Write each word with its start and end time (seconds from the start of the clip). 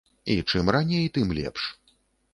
І 0.35 0.37
чым 0.53 0.71
раней, 0.75 1.05
тым 1.19 1.37
лепш. 1.41 1.71